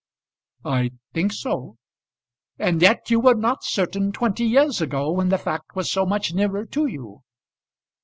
[0.65, 1.77] "I think so."
[2.57, 6.33] "And yet you were not certain twenty years ago, when the fact was so much
[6.33, 7.21] nearer to you?"